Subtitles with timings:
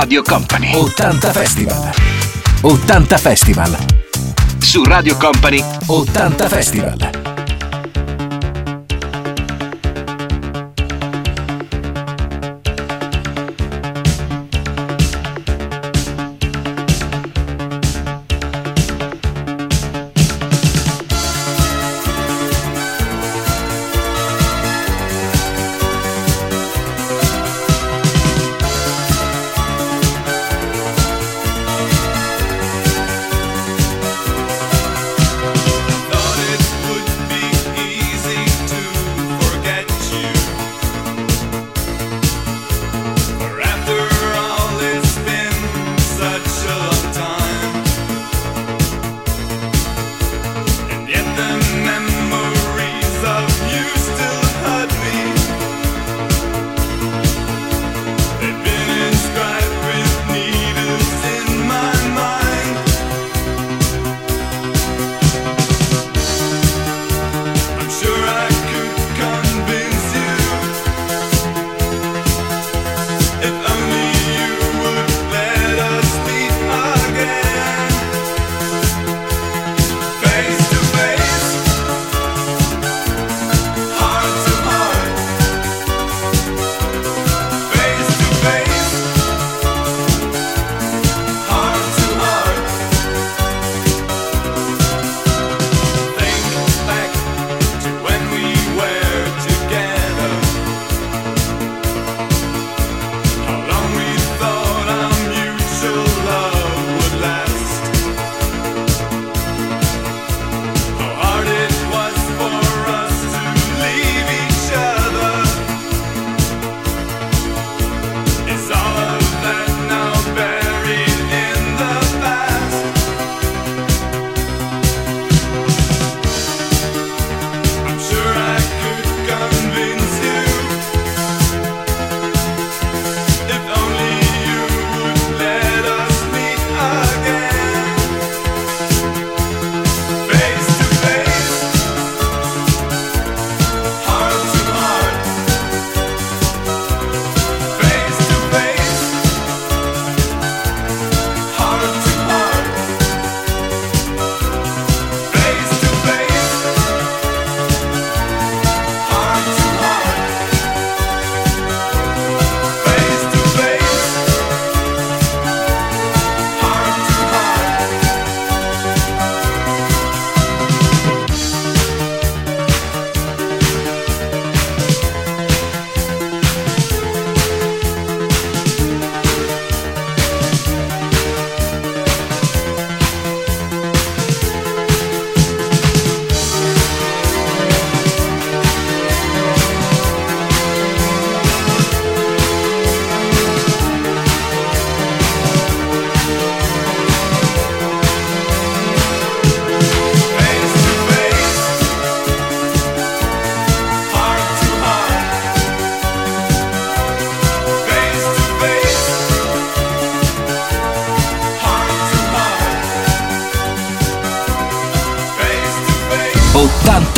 [0.00, 0.72] Radio Company.
[0.74, 1.90] 80 Festival.
[2.62, 3.76] 80 Festival.
[4.58, 7.19] Su Radio Company 80 Festival.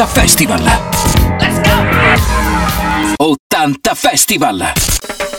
[0.00, 0.60] Festival.
[1.38, 1.76] Let's go!
[3.20, 5.31] 80 Festival.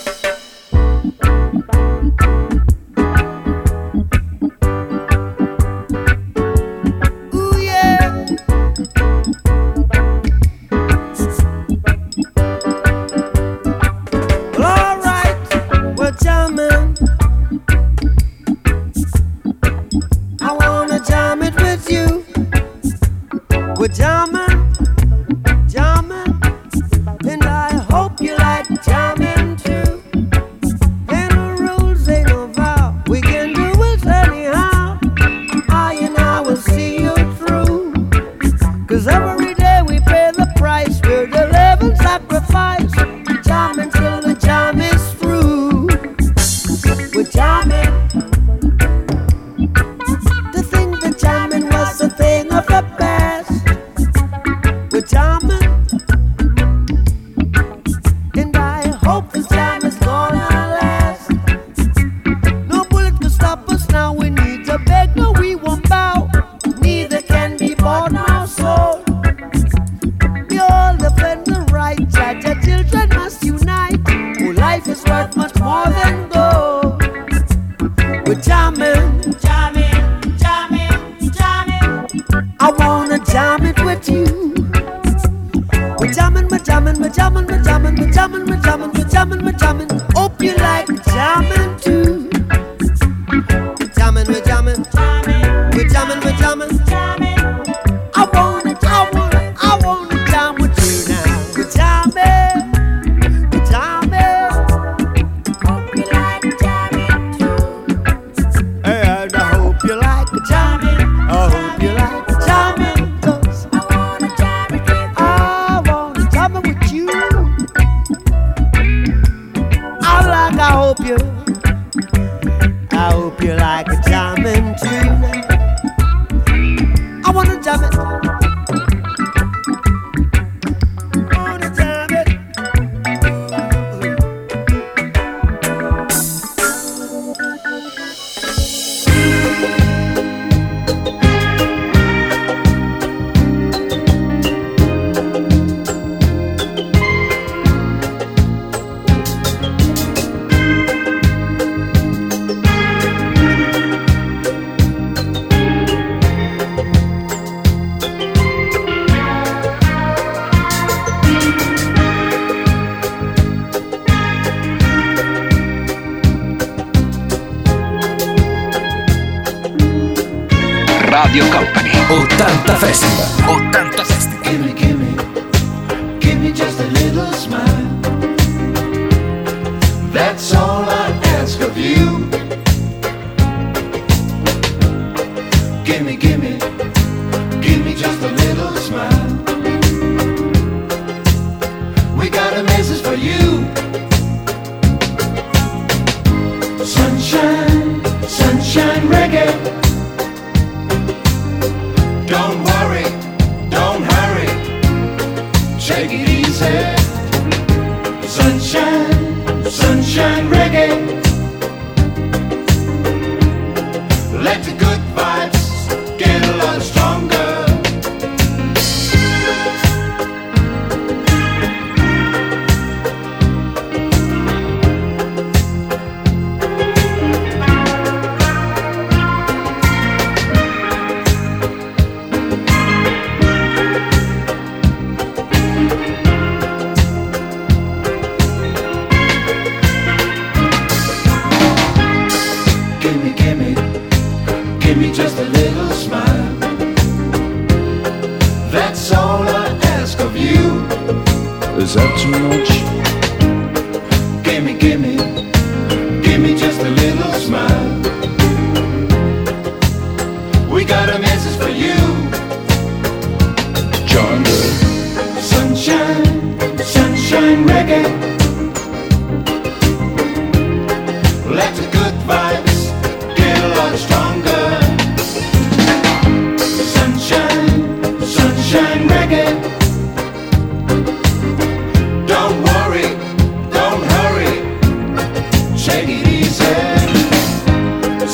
[285.84, 286.24] shake it.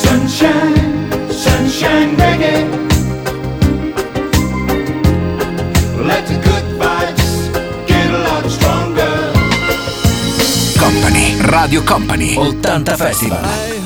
[0.06, 2.58] Sunshine, sunshine reggae.
[6.10, 7.30] Let the good vibes
[7.88, 9.16] get a lot stronger.
[10.78, 13.79] Company, Radio Company, 80 Festival.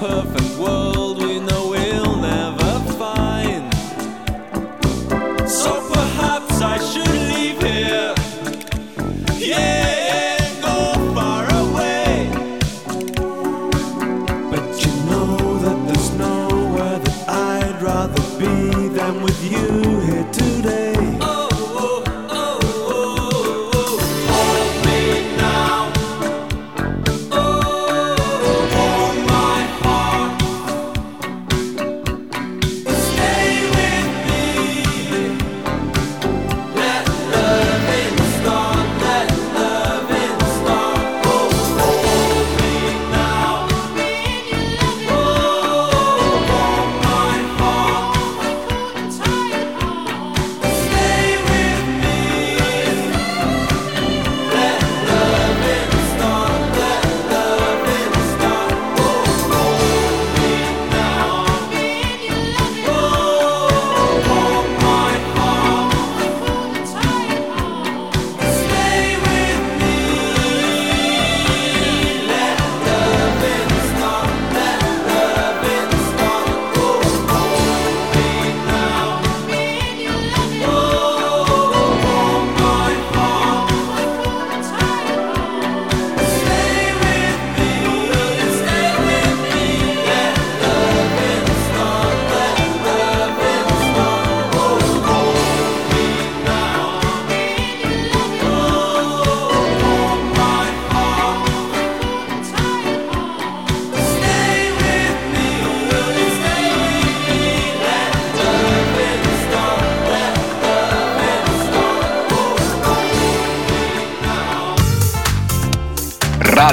[0.00, 0.39] perfect.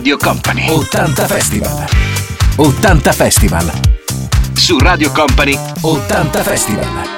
[0.07, 0.69] Radio Company.
[0.69, 1.85] 80 Festival.
[2.55, 3.71] 80 Festival.
[4.53, 7.16] Su Radio Company 80 Festival.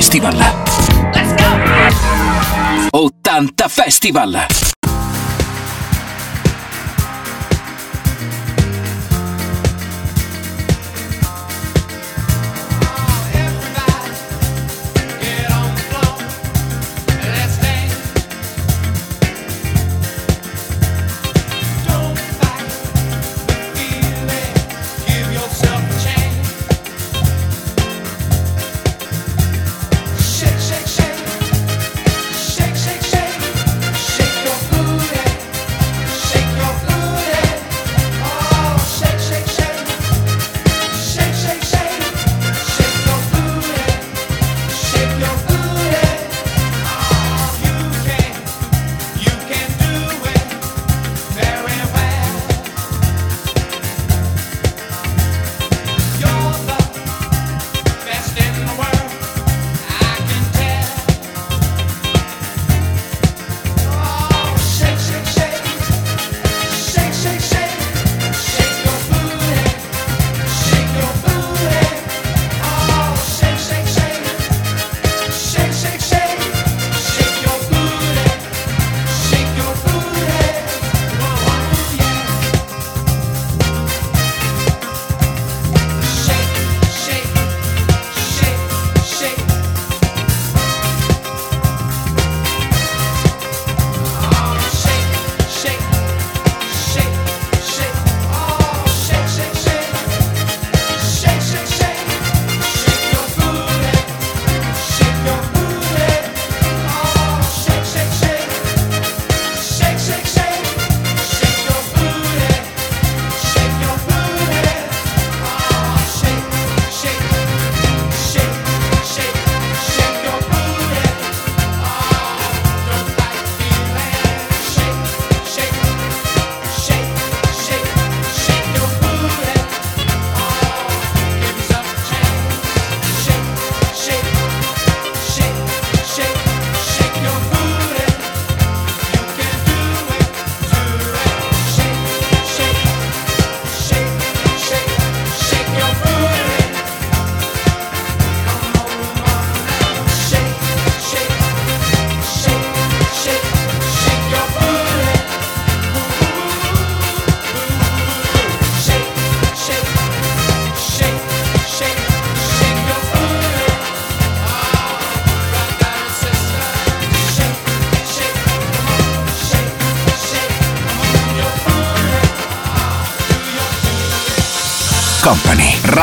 [0.00, 0.32] Festival.
[1.12, 1.50] Let's go!
[2.90, 4.79] 80 Festival.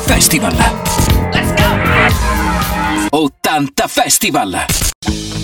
[0.00, 0.52] Festival.
[1.32, 1.68] Let's go!
[3.12, 5.43] 80 Festival.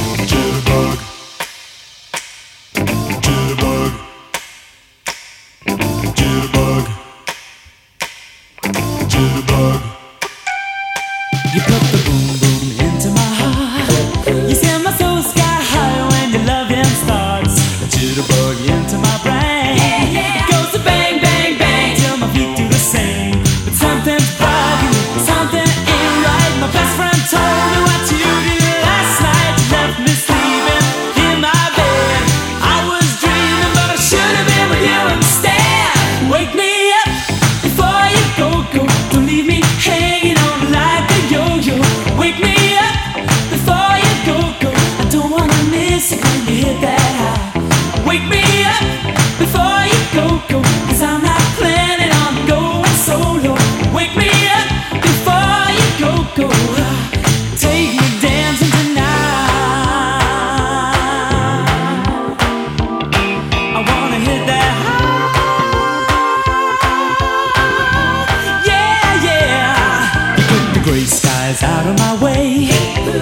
[70.91, 72.67] gray skies out of my way.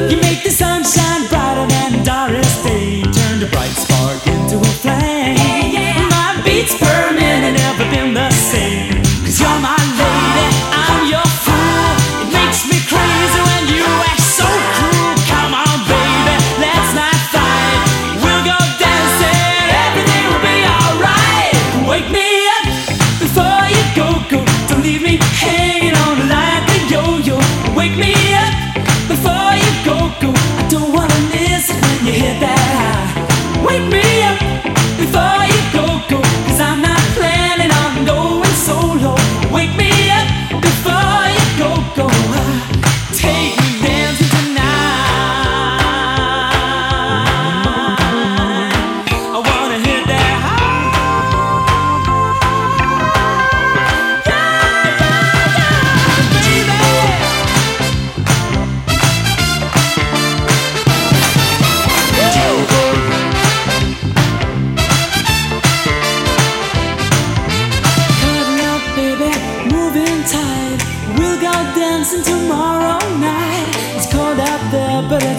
[0.10, 1.39] You make the sunshine bright.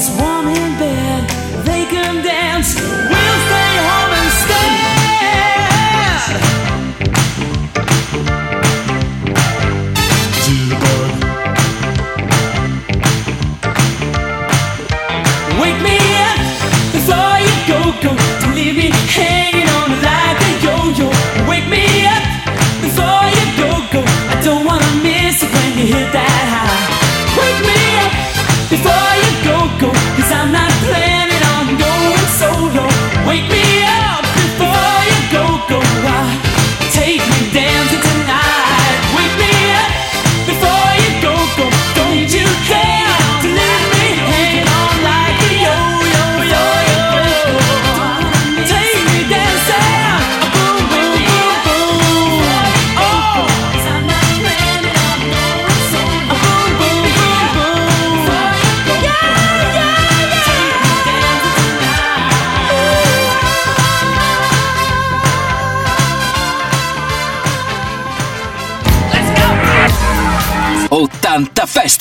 [0.00, 0.29] It's one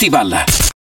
[0.00, 0.70] Festival.